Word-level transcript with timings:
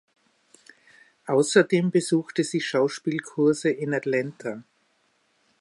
Außerdem 1.27 1.91
besuchte 1.91 2.43
sie 2.43 2.59
Schauspielkurse 2.59 3.69
in 3.69 3.93
Atlanta. 3.93 4.63